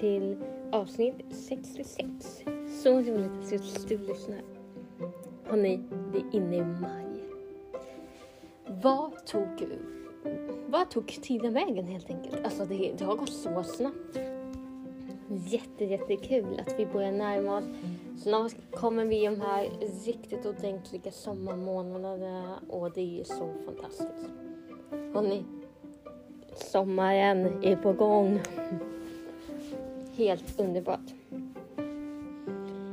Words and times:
till 0.00 0.36
avsnitt 0.72 1.14
66. 1.30 2.08
Så 2.82 3.00
roligt 3.00 3.54
att 3.54 3.88
du 3.88 3.98
lyssnar. 3.98 4.42
Hörni, 5.44 5.80
det 6.12 6.18
är 6.18 6.36
inne 6.36 6.56
i 6.56 6.62
maj. 6.62 7.24
Vad 8.66 9.26
tog, 9.26 9.68
vad 10.66 10.90
tog 10.90 11.06
tiden 11.06 11.52
vägen 11.52 11.86
helt 11.86 12.10
enkelt? 12.10 12.44
Alltså 12.44 12.64
det, 12.64 12.92
det 12.98 13.04
har 13.04 13.16
gått 13.16 13.32
så 13.32 13.62
snabbt. 13.62 14.18
Jätte, 15.28 15.84
jättekul 15.84 16.60
att 16.66 16.78
vi 16.78 16.86
börjar 16.86 17.12
närma 17.12 17.58
oss. 17.58 17.64
Snart 18.22 18.52
kommer 18.70 19.04
vi 19.04 19.22
i 19.22 19.26
de 19.26 19.40
här 19.40 19.68
riktigt 20.06 20.46
ordentliga 20.46 21.10
sommarmånaderna 21.10 22.60
och 22.68 22.92
det 22.92 23.20
är 23.20 23.24
så 23.24 23.48
fantastiskt. 23.66 24.30
Hörni, 24.90 25.44
sommaren 26.54 27.64
är 27.64 27.76
på 27.76 27.92
gång. 27.92 28.40
Helt 30.20 30.60
underbart. 30.60 31.14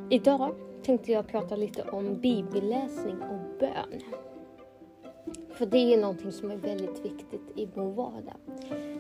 Idag 0.10 0.56
tänkte 0.84 1.12
jag 1.12 1.28
prata 1.28 1.56
lite 1.56 1.84
om 1.84 2.22
bibelläsning 2.22 3.22
och 3.22 3.60
bön. 3.60 4.02
För 5.50 5.66
det 5.66 5.94
är 5.94 6.02
någonting 6.02 6.32
som 6.32 6.52
är 6.52 6.56
väldigt 6.56 7.06
viktigt 7.06 7.42
i 7.56 7.68
vår 7.74 7.92
vardag. 7.92 8.36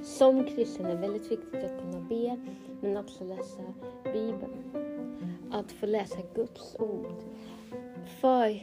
Som 0.03 0.43
kristen 0.43 0.85
är 0.85 0.95
det 0.95 1.01
väldigt 1.01 1.31
viktigt 1.31 1.63
att 1.63 1.79
kunna 1.79 1.99
be, 1.99 2.39
men 2.81 2.97
också 2.97 3.23
läsa 3.23 3.61
Bibeln. 4.03 4.63
Att 5.51 5.71
få 5.71 5.85
läsa 5.85 6.19
Guds 6.35 6.75
ord. 6.79 7.23
För, 8.21 8.61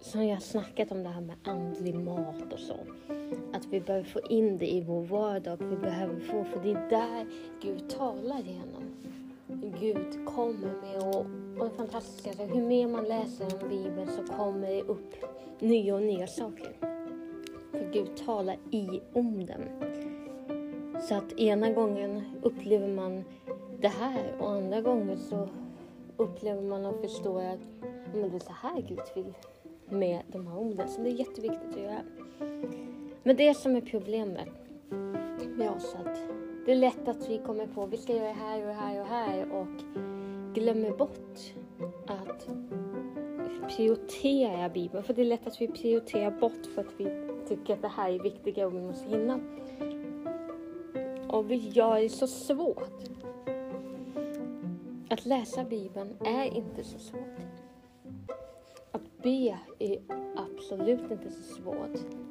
som 0.00 0.26
jag 0.26 0.36
har 0.36 0.40
snackat 0.40 0.92
om 0.92 1.02
det 1.02 1.08
här 1.08 1.20
med 1.20 1.36
andlig 1.44 1.94
mat 1.94 2.52
och 2.52 2.58
så. 2.58 2.76
Att 3.52 3.66
vi 3.70 3.80
behöver 3.80 4.04
få 4.04 4.20
in 4.20 4.58
det 4.58 4.66
i 4.66 4.80
vår 4.80 5.02
vardag. 5.02 5.56
Vi 5.60 5.76
behöver 5.76 6.20
få, 6.20 6.44
för 6.44 6.60
det 6.62 6.70
är 6.70 6.90
där 6.90 7.26
Gud 7.62 7.88
talar 7.88 8.40
genom. 8.40 8.84
Gud 9.80 10.26
kommer 10.26 10.80
med 10.82 11.14
och, 11.14 11.26
och 11.60 11.70
det 11.70 11.76
fantastiska 11.76 12.42
är 12.42 12.48
hur 12.48 12.62
mer 12.62 12.88
man 12.88 13.04
läser 13.04 13.44
om 13.44 13.68
Bibeln 13.68 14.08
så 14.08 14.32
kommer 14.32 14.68
det 14.68 14.82
upp 14.82 15.14
nya 15.58 15.94
och 15.94 16.02
nya 16.02 16.26
saker. 16.26 16.72
För 17.70 17.92
Gud 17.92 18.16
talar 18.16 18.56
i 18.70 19.00
om 19.12 19.46
den. 19.46 19.62
Så 21.08 21.14
att 21.14 21.32
ena 21.32 21.72
gången 21.72 22.22
upplever 22.42 22.88
man 22.88 23.24
det 23.80 23.88
här 23.88 24.34
och 24.40 24.50
andra 24.50 24.80
gången 24.80 25.18
så 25.18 25.48
upplever 26.16 26.62
man 26.62 26.86
och 26.86 27.00
förstår 27.00 27.42
att 27.42 27.60
men 28.14 28.30
det 28.30 28.36
är 28.36 28.40
så 28.40 28.52
här 28.52 28.82
Gud 28.88 29.00
vill 29.14 29.34
med 29.88 30.22
de 30.32 30.46
här 30.46 30.58
orden. 30.58 30.88
Så 30.88 31.00
det 31.00 31.08
är 31.08 31.14
jätteviktigt 31.14 31.70
att 31.70 31.82
göra. 31.82 32.02
Men 33.26 33.36
det 33.36 33.54
som 33.54 33.76
är 33.76 33.80
problemet 33.80 34.48
med 35.56 35.70
oss 35.70 35.94
att 35.94 36.18
det 36.66 36.72
är 36.72 36.76
lätt 36.76 37.08
att 37.08 37.28
vi 37.30 37.38
kommer 37.38 37.66
på 37.66 37.86
vi 37.86 37.96
ska 37.96 38.12
göra 38.12 38.26
det 38.26 38.32
här 38.32 38.60
och 38.60 38.66
det 38.66 38.74
här 38.74 39.00
och 39.00 39.06
det 39.06 39.14
här 39.14 39.52
och 39.52 40.54
glömmer 40.54 40.90
bort 40.90 41.38
att 42.06 42.48
prioritera 43.76 44.68
Bibeln. 44.68 45.04
För 45.04 45.14
det 45.14 45.22
är 45.22 45.26
lätt 45.26 45.46
att 45.46 45.60
vi 45.60 45.68
prioriterar 45.68 46.30
bort 46.30 46.66
för 46.74 46.80
att 46.80 46.94
vi 46.96 47.04
tycker 47.48 47.74
att 47.74 47.82
det 47.82 47.88
här 47.88 48.10
är 48.10 48.18
viktigare 48.18 48.66
och 48.66 48.74
vi 48.74 48.82
måste 48.82 49.08
hinna. 49.08 49.40
Och 51.28 51.50
vi 51.50 51.56
gör 51.56 52.00
det 52.00 52.08
så 52.08 52.26
svårt. 52.26 53.02
Att 55.08 55.26
läsa 55.26 55.64
Bibeln 55.64 56.16
är 56.24 56.44
inte 56.44 56.84
så 56.84 56.98
svårt. 56.98 57.40
Att 58.92 59.22
be 59.22 59.58
är 59.78 59.98
absolut 60.36 61.10
inte 61.10 61.30
så 61.30 61.42
svårt. 61.42 62.25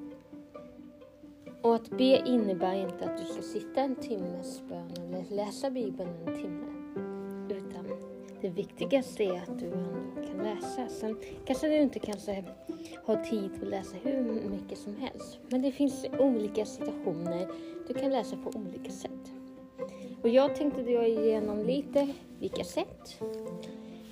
Och 1.65 1.75
att 1.75 1.89
be 1.89 2.23
innebär 2.25 2.73
inte 2.73 3.05
att 3.05 3.17
du 3.17 3.25
ska 3.33 3.41
sitta 3.41 3.81
en 3.81 3.95
timmes 3.95 4.61
bön 4.69 4.91
eller 4.97 5.35
läsa 5.35 5.69
Bibeln 5.69 6.09
en 6.25 6.35
timme. 6.35 6.65
Utan 7.49 7.85
det 8.41 8.49
viktigaste 8.49 9.23
är 9.23 9.41
att 9.41 9.59
du 9.59 9.65
ändå 9.65 10.27
kan 10.27 10.37
läsa. 10.37 10.87
Sen 10.87 11.17
kanske 11.45 11.67
du 11.67 11.77
inte 11.77 11.99
kanske 11.99 12.43
har 13.05 13.15
tid 13.15 13.51
att 13.61 13.69
läsa 13.69 13.95
hur 14.03 14.49
mycket 14.49 14.77
som 14.77 14.95
helst. 14.95 15.39
Men 15.49 15.61
det 15.61 15.71
finns 15.71 16.05
olika 16.19 16.65
situationer 16.65 17.47
du 17.87 17.93
kan 17.93 18.11
läsa 18.11 18.37
på 18.37 18.59
olika 18.59 18.91
sätt. 18.91 19.33
Och 20.21 20.29
jag 20.29 20.55
tänkte 20.55 20.81
dra 20.81 21.07
igenom 21.07 21.63
lite 21.63 22.13
vilka 22.39 22.63
sätt, 22.63 23.21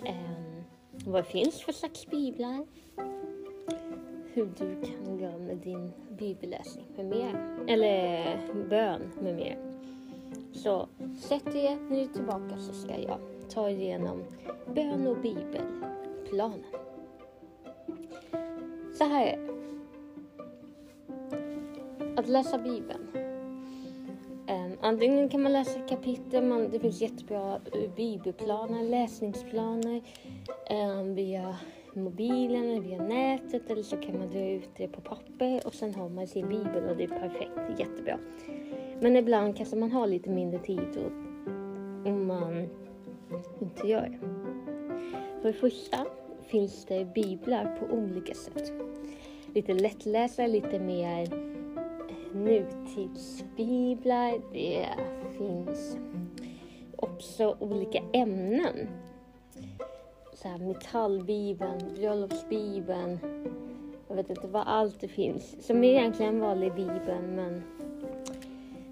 eh, 0.06 0.16
vad 1.06 1.24
det 1.24 1.30
finns 1.30 1.62
för 1.62 1.72
slags 1.72 2.08
biblar, 2.08 2.66
hur 4.34 4.46
du 4.46 4.82
kan 4.82 5.20
göra 5.20 5.38
med 5.38 5.58
din 5.58 5.92
bibelläsning 6.18 6.86
med 6.96 7.06
mer, 7.06 7.58
eller 7.68 8.38
bön 8.70 9.02
med 9.22 9.36
mer. 9.36 9.58
Så 10.54 10.88
sätt 11.20 11.46
dig 11.46 11.78
nu 11.90 12.08
tillbaka 12.08 12.58
så 12.58 12.74
ska 12.74 12.98
jag 12.98 13.18
ta 13.50 13.70
igenom 13.70 14.24
bön 14.76 15.08
och 15.08 15.18
bibelplanen. 15.18 16.64
Så 18.94 19.04
här 19.04 19.26
är 19.26 19.38
det. 19.38 19.54
Att 22.18 22.30
läsa 22.30 22.58
bibeln. 22.58 23.08
Ehm, 24.48 24.78
antingen 24.82 25.30
kan 25.30 25.42
man 25.42 25.54
läsa 25.54 25.80
kapitel, 25.80 26.44
man, 26.44 26.70
det 26.72 26.80
finns 26.80 27.02
jättebra 27.02 27.60
bibelplaner, 27.96 28.84
läsningsplaner 28.84 30.02
um, 30.70 31.16
via 31.16 31.58
mobilen 31.96 32.64
eller 32.64 32.82
via 32.82 33.04
nätet 33.04 33.70
eller 33.70 33.84
så 33.84 33.98
kan 33.98 34.18
man 34.18 34.30
dra 34.30 34.50
ut 34.50 34.70
det 34.78 34.88
på 34.88 35.02
papper 35.02 35.68
och 35.68 35.74
sen 35.74 35.96
har 35.96 36.10
man 36.10 36.28
sin 36.28 36.50
bibel 36.50 36.90
och 36.90 36.98
det 36.98 37.04
är 37.04 37.08
perfekt, 37.08 37.80
jättebra. 37.80 38.20
Men 39.02 39.16
ibland 39.16 39.58
kanske 39.58 39.76
man 39.76 39.92
har 39.92 40.08
lite 40.08 40.30
mindre 40.30 40.60
tid 40.60 40.98
och, 40.98 41.12
om 42.12 42.28
man 42.28 42.70
inte 43.62 43.88
gör 43.88 44.10
det. 44.10 44.20
För 45.42 45.48
det 45.48 45.54
första 45.54 45.98
finns 46.48 46.86
det 46.86 47.14
biblar 47.14 47.78
på 47.80 47.86
olika 47.96 48.34
sätt. 48.34 48.74
Lite 49.54 49.74
lättlästa, 49.74 50.48
lite 50.48 50.80
mer 50.80 51.28
nutidsbiblar. 52.34 54.54
Det 54.54 54.88
finns 55.38 55.98
också 56.96 57.58
olika 57.60 58.04
ämnen. 58.14 58.88
Så 60.44 60.50
här, 60.50 60.58
metallbibeln, 60.58 61.94
bröllopsbibeln. 61.96 63.20
Jag 64.08 64.16
vet 64.16 64.30
inte 64.30 64.48
vad 64.48 64.64
allt 64.68 65.00
det 65.00 65.08
finns. 65.08 65.66
Som 65.68 65.84
är 65.84 65.90
egentligen 65.90 66.36
en 66.36 66.42
vanlig 66.42 66.76
bibel 66.76 67.22
men 67.22 67.64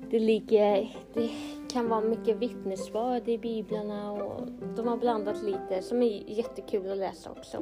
det 0.10 0.20
ligger, 0.20 0.96
det 1.14 1.30
kan 1.74 1.90
vara 1.90 2.02
mycket 2.02 2.38
vittnesbörd 2.38 3.30
i 3.30 3.38
biblarna 3.38 4.12
och 4.12 4.48
de 4.76 4.88
har 4.88 4.98
blandat 4.98 5.44
lite 5.44 5.82
som 5.82 6.02
är 6.02 6.30
jättekul 6.30 6.92
att 6.92 6.98
läsa 6.98 7.32
också 7.32 7.58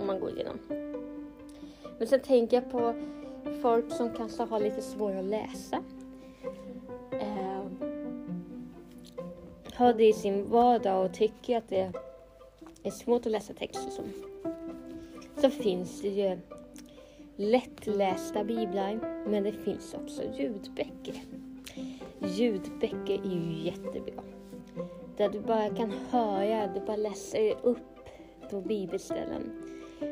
om 0.00 0.06
man 0.06 0.20
går 0.20 0.30
igenom. 0.30 0.58
Men 1.98 2.06
sen 2.06 2.20
tänker 2.20 2.56
jag 2.56 2.70
på 2.70 2.94
folk 3.62 3.92
som 3.92 4.10
kanske 4.10 4.42
har 4.42 4.60
lite 4.60 4.82
svårare 4.82 5.18
att 5.18 5.24
läsa. 5.24 5.82
Eh, 7.12 7.64
har 9.74 9.94
det 9.94 10.08
i 10.08 10.12
sin 10.12 10.50
vardag 10.50 11.04
och 11.04 11.14
tycker 11.14 11.58
att 11.58 11.68
det 11.68 11.92
är 12.86 12.90
svårt 12.90 13.26
att 13.26 13.32
läsa 13.32 13.54
texter 13.54 13.90
som. 13.90 14.04
Så 15.36 15.50
finns 15.50 16.02
det 16.02 16.08
ju 16.08 16.38
lättlästa 17.36 18.44
biblar, 18.44 18.94
men 19.28 19.42
det 19.42 19.52
finns 19.52 19.94
också 19.94 20.22
ljudböcker. 20.38 21.22
Ljudböcker 22.18 23.14
är 23.14 23.34
ju 23.34 23.64
jättebra. 23.64 24.22
Där 25.16 25.28
du 25.28 25.40
bara 25.40 25.68
kan 25.68 25.92
höra, 26.10 26.66
du 26.66 26.80
bara 26.80 26.96
läser 26.96 27.54
upp 27.62 27.78
på 28.50 28.60
bibelställen. 28.60 29.62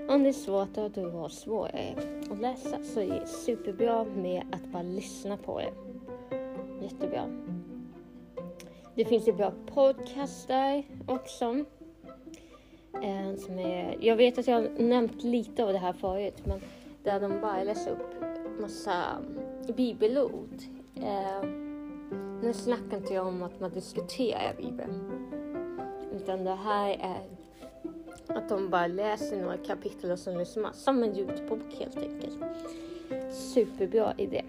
Om 0.09 0.23
det 0.23 0.29
är 0.29 0.33
svårt 0.33 0.79
och 0.79 0.91
du 0.91 1.11
har 1.11 1.29
svårare 1.29 1.95
att 2.31 2.41
läsa 2.41 2.83
så 2.83 3.01
är 3.01 3.21
det 3.21 3.27
superbra 3.27 4.05
med 4.05 4.43
att 4.53 4.73
bara 4.73 4.83
lyssna 4.83 5.37
på 5.37 5.61
det. 5.61 5.73
Jättebra. 6.83 7.25
Det 8.95 9.05
finns 9.05 9.29
ju 9.29 9.33
bra 9.33 9.53
podcastar 9.67 10.83
också. 11.07 11.65
Eh, 13.05 13.37
som 13.37 13.59
är, 13.59 13.97
jag 14.01 14.17
vet 14.17 14.39
att 14.39 14.47
jag 14.47 14.55
har 14.55 14.69
nämnt 14.79 15.23
lite 15.23 15.65
av 15.65 15.73
det 15.73 15.79
här 15.79 15.93
förut 15.93 16.43
men 16.45 16.61
där 17.03 17.21
de 17.21 17.41
bara 17.41 17.65
läser 17.65 17.91
upp 17.91 18.15
massa 18.61 19.05
bibelord. 19.77 20.63
Eh, 20.97 21.49
nu 22.43 22.53
snackar 22.53 22.97
inte 22.97 23.15
jag 23.15 23.27
om 23.27 23.43
att 23.43 23.61
man 23.61 23.71
diskuterar 23.71 24.55
Bibeln. 24.57 25.11
Utan 26.13 26.45
det 26.45 26.55
här 26.55 26.89
är 26.91 27.23
att 28.37 28.49
de 28.49 28.71
bara 28.71 28.87
läser 28.87 29.41
några 29.41 29.57
kapitel 29.57 30.11
och 30.11 30.19
sen 30.19 30.39
lyssnar 30.39 30.63
man. 30.63 30.75
Som 30.75 31.03
en 31.03 31.15
ljudbok 31.15 31.75
helt 31.79 31.97
enkelt. 31.97 32.39
Superbra 33.33 34.15
idé. 34.19 34.45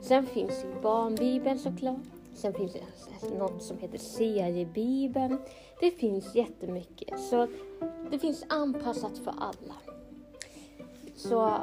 Sen 0.00 0.26
finns 0.26 0.64
ju 0.64 0.82
barnbibeln 0.82 1.58
såklart. 1.58 2.19
Sen 2.34 2.54
finns 2.54 2.72
det 2.72 3.38
något 3.38 3.62
som 3.62 3.78
heter 3.78 3.98
seriebibeln. 3.98 5.38
Det 5.80 5.90
finns 5.90 6.34
jättemycket. 6.34 7.20
Så 7.20 7.48
det 8.10 8.18
finns 8.18 8.44
anpassat 8.48 9.18
för 9.18 9.34
alla. 9.38 9.74
Så 11.16 11.54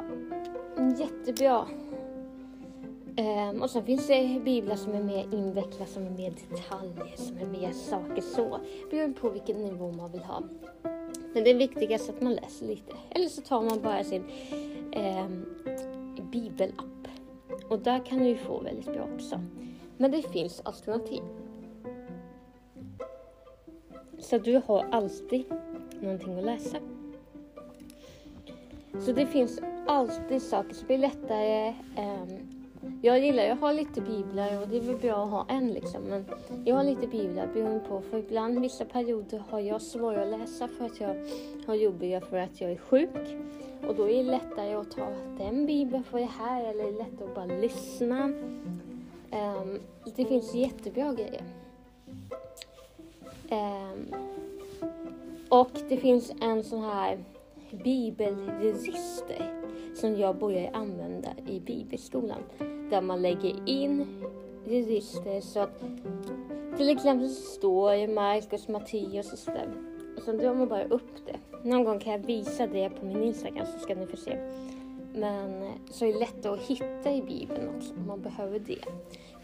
mm, 0.76 0.94
jättebra. 0.94 1.66
Um, 3.18 3.62
och 3.62 3.70
sen 3.70 3.84
finns 3.84 4.06
det 4.06 4.40
biblar 4.44 4.76
som 4.76 4.94
är 4.94 5.02
mer 5.02 5.34
invecklade, 5.34 5.90
som 5.90 6.06
är 6.06 6.10
mer 6.10 6.32
detaljer, 6.50 7.16
som 7.16 7.38
är 7.38 7.46
mer 7.46 7.72
saker 7.72 8.22
så. 8.22 8.58
Beroende 8.90 9.20
på 9.20 9.30
vilken 9.30 9.62
nivå 9.62 9.92
man 9.92 10.12
vill 10.12 10.22
ha. 10.22 10.42
Men 11.34 11.44
det 11.44 11.50
är 11.50 11.54
viktigast 11.54 12.10
att 12.10 12.20
man 12.20 12.34
läser 12.34 12.66
lite. 12.66 12.96
Eller 13.10 13.28
så 13.28 13.42
tar 13.42 13.62
man 13.62 13.80
bara 13.82 14.04
sin 14.04 14.24
um, 14.96 15.44
bibelapp. 16.32 17.08
Och 17.68 17.78
där 17.78 18.06
kan 18.06 18.18
du 18.18 18.36
få 18.36 18.60
väldigt 18.60 18.92
bra 18.92 19.08
också. 19.14 19.40
Men 20.00 20.10
det 20.10 20.22
finns 20.22 20.60
alternativ. 20.64 21.22
Så 24.18 24.38
du 24.38 24.62
har 24.66 24.86
alltid 24.90 25.44
någonting 26.00 26.38
att 26.38 26.44
läsa. 26.44 26.76
Så 29.00 29.12
det 29.12 29.26
finns 29.26 29.60
alltid 29.86 30.42
saker 30.42 30.74
som 30.74 30.86
blir 30.86 30.98
lättare. 30.98 31.74
Ehm, 31.96 32.28
jag 33.02 33.18
gillar 33.18 33.50
att 33.50 33.60
ha 33.60 33.72
lite 33.72 34.00
biblar 34.00 34.62
och 34.62 34.68
det 34.68 34.76
är 34.76 34.80
väl 34.80 34.96
bra 34.96 35.24
att 35.24 35.30
ha 35.30 35.46
en 35.48 35.68
liksom. 35.68 36.02
Men 36.02 36.24
jag 36.64 36.76
har 36.76 36.84
lite 36.84 37.06
biblar 37.06 37.46
beroende 37.54 37.80
på. 37.80 38.00
För 38.00 38.18
ibland, 38.18 38.60
vissa 38.60 38.84
perioder 38.84 39.42
har 39.48 39.60
jag 39.60 39.82
svårare 39.82 40.22
att 40.34 40.40
läsa 40.40 40.68
för 40.68 40.84
att 40.84 41.00
jag 41.00 41.16
har 41.66 41.74
jobbiga 41.74 42.20
för 42.20 42.38
att 42.38 42.60
jag 42.60 42.72
är 42.72 42.76
sjuk. 42.76 43.38
Och 43.88 43.94
då 43.94 44.08
är 44.08 44.16
det 44.16 44.30
lättare 44.30 44.74
att 44.74 44.90
ta 44.90 45.06
den 45.38 45.66
bibeln 45.66 46.04
för 46.04 46.18
det 46.18 46.30
här 46.38 46.64
eller 46.64 46.84
är 46.84 46.92
det 46.92 46.98
lättare 46.98 47.28
att 47.28 47.34
bara 47.34 47.60
lyssna. 47.60 48.32
Um, 49.32 49.80
det 50.16 50.24
finns 50.24 50.54
jättebra 50.54 51.14
grejer. 51.14 51.42
Um, 53.50 54.14
och 55.48 55.70
det 55.88 55.96
finns 55.96 56.32
en 56.40 56.64
sån 56.64 56.82
här 56.82 57.18
bibelregister 57.84 59.64
som 59.94 60.16
jag 60.16 60.38
börjar 60.38 60.70
använda 60.72 61.28
i 61.46 61.60
bibelskolan. 61.60 62.42
Där 62.90 63.00
man 63.00 63.22
lägger 63.22 63.68
in 63.68 64.06
register 64.66 65.40
så 65.40 65.60
att 65.60 65.84
till 66.76 66.88
exempel 66.88 67.28
så 67.28 67.42
står 67.42 67.92
det 67.92 68.08
Markus, 68.08 68.68
Matteus 68.68 69.32
och 69.32 69.38
sådär. 69.38 69.68
Och 70.16 70.22
så 70.22 70.32
drar 70.32 70.54
man 70.54 70.68
bara 70.68 70.84
upp 70.84 71.26
det. 71.26 71.68
Någon 71.68 71.84
gång 71.84 71.98
kan 71.98 72.12
jag 72.12 72.18
visa 72.18 72.66
det 72.66 72.90
på 72.90 73.06
min 73.06 73.22
Instagram 73.22 73.66
så 73.66 73.78
ska 73.78 73.94
ni 73.94 74.06
få 74.06 74.16
se. 74.16 74.38
Men 75.18 75.62
eh, 75.62 75.72
så 75.90 76.04
är 76.04 76.12
det 76.12 76.18
lättare 76.18 76.52
att 76.52 76.60
hitta 76.66 77.12
i 77.12 77.22
Bibeln 77.22 77.76
också 77.76 77.94
om 77.94 78.06
man 78.06 78.22
behöver 78.22 78.58
det. 78.58 78.84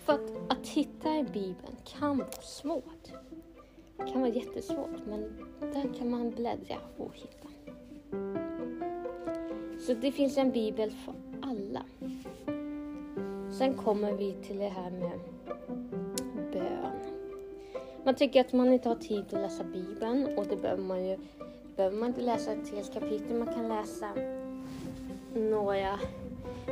För 0.04 0.12
att, 0.12 0.30
att 0.48 0.68
hitta 0.68 1.18
i 1.18 1.22
Bibeln 1.24 1.76
kan 1.84 2.18
vara 2.18 2.30
svårt. 2.30 3.12
Det 3.96 4.12
kan 4.12 4.20
vara 4.20 4.30
jättesvårt 4.30 5.06
men 5.06 5.20
där 5.60 5.98
kan 5.98 6.10
man 6.10 6.30
bläddra 6.30 6.76
och 6.96 7.14
hitta. 7.14 7.48
Så 9.86 9.94
det 9.94 10.12
finns 10.12 10.38
en 10.38 10.50
bibel 10.50 10.90
för 10.90 11.14
alla. 11.42 11.82
Sen 13.58 13.74
kommer 13.74 14.12
vi 14.12 14.32
till 14.32 14.58
det 14.58 14.68
här 14.68 14.90
med 14.90 15.20
bön. 16.52 17.00
Man 18.04 18.14
tycker 18.14 18.40
att 18.40 18.52
man 18.52 18.72
inte 18.72 18.88
har 18.88 18.96
tid 18.96 19.24
att 19.26 19.32
läsa 19.32 19.64
bibeln 19.64 20.38
och 20.38 20.46
det 20.46 20.56
behöver 20.56 20.82
man 20.82 21.04
ju 21.04 21.18
behöver 21.76 21.96
man 21.96 22.08
inte 22.08 22.20
läsa 22.20 22.52
ett 22.52 22.70
helt 22.70 22.94
kapitel. 22.94 23.38
Man 23.38 23.54
kan 23.54 23.68
läsa 23.68 24.08
några 25.34 25.98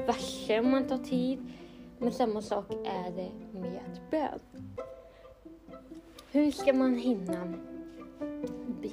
verser 0.06 0.60
om 0.60 0.70
man 0.70 0.86
tar 0.86 0.98
tid. 0.98 1.38
Men 1.98 2.12
samma 2.12 2.42
sak 2.42 2.72
är 2.72 3.10
det 3.16 3.58
med 3.60 4.00
bön. 4.10 4.38
Hur 6.32 6.50
ska 6.50 6.72
man 6.72 6.94
hinna 6.94 7.54
be? 8.82 8.90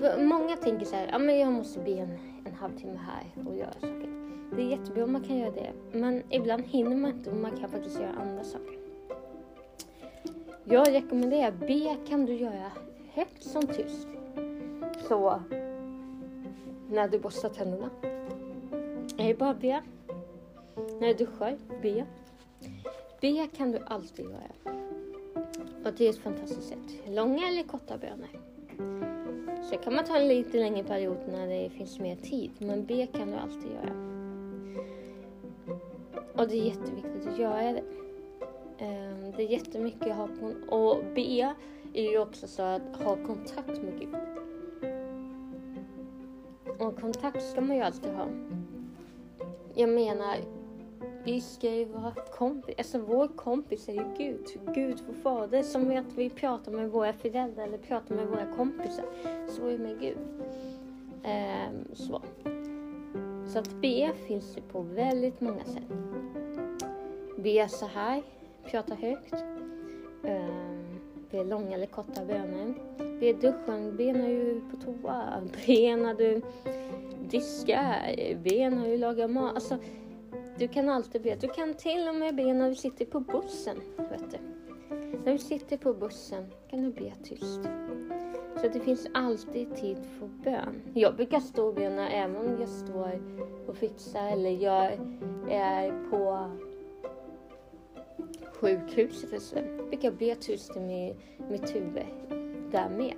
För 0.00 0.24
många 0.24 0.56
tänker 0.56 0.86
så 0.86 0.96
här, 0.96 1.08
ja 1.12 1.18
men 1.18 1.38
jag 1.38 1.52
måste 1.52 1.80
be 1.80 1.90
en, 1.90 2.18
en 2.46 2.54
halvtimme 2.54 2.98
här 3.06 3.48
och 3.48 3.56
göra 3.56 3.72
saker. 3.72 4.08
Det 4.56 4.62
är 4.62 4.70
jättebra 4.70 5.04
om 5.04 5.12
man 5.12 5.22
kan 5.24 5.38
göra 5.38 5.50
det, 5.50 5.72
men 5.92 6.22
ibland 6.30 6.62
hinner 6.62 6.96
man 6.96 7.10
inte 7.10 7.30
och 7.30 7.36
man 7.36 7.56
kan 7.56 7.70
faktiskt 7.70 8.00
göra 8.00 8.12
andra 8.12 8.44
saker. 8.44 8.78
Jag 10.64 10.92
rekommenderar, 10.92 11.50
be 11.50 11.96
kan 12.08 12.26
du 12.26 12.34
göra 12.34 12.72
högt 13.12 13.42
som 13.42 13.66
tyst. 13.66 14.08
Så 15.08 15.42
när 16.90 17.08
du 17.08 17.18
borstar 17.18 17.48
tänderna, 17.48 17.90
är 19.18 19.28
det 19.28 19.34
bara 19.34 19.54
be. 19.54 19.82
När 21.00 21.08
du 21.08 21.14
duschar, 21.14 21.58
be. 21.82 22.06
Be 23.20 23.46
kan 23.56 23.72
du 23.72 23.78
alltid 23.86 24.24
göra. 24.24 24.74
Och 25.84 25.92
det 25.96 26.06
är 26.06 26.10
ett 26.10 26.18
fantastiskt 26.18 26.68
sätt. 26.68 27.08
Långa 27.08 27.48
eller 27.48 27.62
korta 27.62 27.98
böner. 27.98 28.28
Sen 29.70 29.78
kan 29.78 29.94
man 29.94 30.04
ta 30.04 30.16
en 30.16 30.28
lite 30.28 30.58
längre 30.58 30.84
period 30.84 31.18
när 31.28 31.46
det 31.46 31.70
finns 31.70 31.98
mer 31.98 32.16
tid, 32.16 32.50
men 32.58 32.86
be 32.86 33.06
kan 33.06 33.30
du 33.30 33.36
alltid 33.36 33.70
göra. 33.72 34.08
Och 36.32 36.48
det 36.48 36.54
är 36.54 36.64
jätteviktigt 36.64 37.26
att 37.32 37.38
göra 37.38 37.72
det. 37.72 37.82
Ehm, 38.78 39.32
det 39.36 39.42
är 39.42 39.48
jättemycket 39.48 40.10
att 40.10 40.16
ha 40.16 40.28
och 40.68 41.04
be 41.14 41.54
är 41.94 42.10
ju 42.10 42.18
också 42.18 42.46
så 42.46 42.62
att 42.62 42.96
ha 42.96 43.16
kontakt 43.26 43.82
med 43.82 44.00
Gud. 44.00 44.37
Kontakt 47.00 47.42
ska 47.42 47.60
man 47.60 47.76
ju 47.76 47.82
alltid 47.82 48.12
ha. 48.12 48.26
Jag 49.74 49.88
menar, 49.88 50.36
vi 51.24 51.40
ska 51.40 51.74
ju 51.74 51.84
vara 51.84 52.12
kompis. 52.14 52.74
Alltså 52.78 52.98
vår 52.98 53.28
kompis 53.28 53.88
är 53.88 53.92
ju 53.92 54.04
Gud. 54.18 54.46
Gud 54.74 54.98
vår 55.06 55.14
fader. 55.14 55.62
Som 55.62 55.96
att 55.96 56.14
vi 56.16 56.30
pratar 56.30 56.72
med 56.72 56.90
våra 56.90 57.12
föräldrar 57.12 57.64
eller 57.64 57.78
pratar 57.78 58.14
med 58.14 58.26
våra 58.26 58.52
kompisar. 58.56 59.04
Så 59.48 59.66
är 59.66 59.72
det 59.72 59.78
med 59.78 60.00
Gud. 60.00 60.18
Ehm, 61.24 61.84
så. 61.92 62.22
så 63.46 63.58
att 63.58 63.72
be 63.80 64.12
finns 64.26 64.54
det 64.54 64.60
på 64.60 64.80
väldigt 64.80 65.40
många 65.40 65.64
sätt. 65.64 65.92
Be 67.36 67.68
så 67.68 67.86
här. 67.86 68.22
Prata 68.64 68.94
högt. 68.94 69.34
Ehm, 70.24 70.67
be 71.30 71.44
långa 71.44 71.74
eller 71.74 71.86
korta 71.86 72.24
böner. 72.24 72.74
Be 73.20 73.32
duschen. 73.32 73.96
Be 73.96 74.12
när 74.12 74.28
du 74.28 74.50
är 74.50 74.60
på 74.70 74.76
toa. 74.76 75.42
Be 75.66 75.96
när 75.96 76.14
du 76.14 76.42
diskar. 77.28 78.14
Be 78.42 78.70
när 78.70 78.88
du 78.88 78.98
lagar 78.98 79.28
mat. 79.28 79.54
Alltså, 79.54 79.76
du 80.58 80.68
kan 80.68 80.88
alltid 80.88 81.22
be. 81.22 81.36
Du 81.40 81.48
kan 81.48 81.74
till 81.74 82.08
och 82.08 82.14
med 82.14 82.36
be 82.36 82.54
när 82.54 82.68
du 82.68 82.74
sitter 82.74 83.04
på 83.04 83.20
bussen. 83.20 83.76
Vet 83.96 84.30
du. 84.30 84.38
När 85.24 85.32
du 85.32 85.38
sitter 85.38 85.76
på 85.76 85.94
bussen 85.94 86.46
kan 86.70 86.82
du 86.82 86.92
be 86.92 87.12
tyst. 87.24 87.60
Så 88.60 88.68
det 88.68 88.80
finns 88.80 89.06
alltid 89.14 89.76
tid 89.76 89.98
för 90.18 90.26
bön. 90.26 90.82
Jag 90.94 91.16
brukar 91.16 91.40
stå 91.40 91.66
och 91.66 91.74
böna 91.74 92.10
även 92.10 92.36
om 92.36 92.60
jag 92.60 92.68
står 92.68 93.20
och 93.66 93.76
fixar 93.76 94.26
eller 94.32 94.50
jag 94.50 94.92
är 95.50 96.10
på 96.10 96.50
sjukhuset 98.60 99.32
eller 99.32 99.90
fick 99.90 100.04
Jag 100.04 100.14
be 100.14 100.34
tyst 100.34 100.76
i 100.76 101.14
mitt 101.50 101.74
huvud 101.74 102.06
där 102.72 102.88
med. 102.88 103.14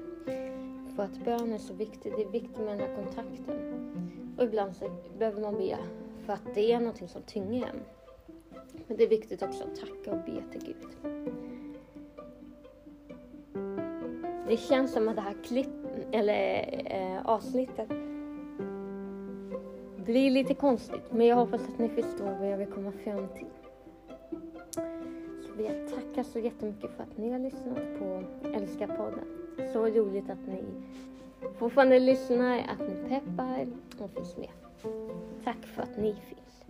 För 0.96 1.02
att 1.02 1.24
bön 1.24 1.52
är 1.52 1.58
så 1.58 1.74
viktigt. 1.74 2.16
Det 2.16 2.22
är 2.22 2.28
viktigt 2.30 2.58
med 2.58 2.66
den 2.66 2.80
här 2.80 2.96
kontakten. 2.96 3.80
Och 4.38 4.44
ibland 4.44 4.76
så 4.76 4.90
behöver 5.18 5.40
man 5.40 5.56
be 5.56 5.78
för 6.26 6.32
att 6.32 6.54
det 6.54 6.72
är 6.72 6.80
någonting 6.80 7.08
som 7.08 7.22
tynger 7.22 7.66
en. 7.66 7.80
Men 8.86 8.96
det 8.96 9.04
är 9.04 9.08
viktigt 9.08 9.42
också 9.42 9.64
att 9.64 9.76
tacka 9.76 10.12
och 10.12 10.24
be 10.24 10.42
till 10.52 10.60
Gud. 10.66 11.16
Det 14.48 14.56
känns 14.56 14.92
som 14.92 15.08
att 15.08 15.16
det 15.16 15.22
här 15.22 15.36
klipp, 15.44 15.68
eller 16.12 16.64
eh, 16.86 17.26
avsnittet 17.26 17.88
blir 19.96 20.30
lite 20.30 20.54
konstigt. 20.54 21.12
Men 21.12 21.26
jag 21.26 21.36
hoppas 21.36 21.60
att 21.60 21.78
ni 21.78 21.88
förstår 21.88 22.36
vad 22.40 22.52
jag 22.52 22.58
vill 22.58 22.66
komma 22.66 22.92
fram 22.92 23.28
till. 23.28 23.46
Vill 25.60 25.68
jag 25.68 25.88
tacka 25.88 26.24
så 26.24 26.38
jättemycket 26.38 26.90
för 26.96 27.02
att 27.02 27.18
ni 27.18 27.30
har 27.30 27.38
lyssnat 27.38 27.98
på 27.98 28.22
Älska 28.54 28.86
podden. 28.86 29.24
Så 29.72 29.86
roligt 29.86 30.30
att 30.30 30.46
ni 30.46 30.64
fortfarande 31.58 31.98
lyssnar, 31.98 32.58
att 32.58 32.88
ni 32.88 33.08
peppar 33.08 33.66
och 33.98 34.10
finns 34.10 34.36
med. 34.36 34.48
Tack 35.44 35.66
för 35.66 35.82
att 35.82 35.96
ni 35.98 36.14
finns. 36.14 36.64